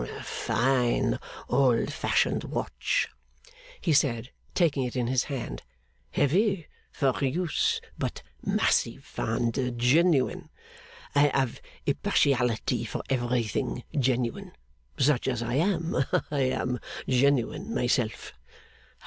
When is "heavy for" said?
6.09-7.23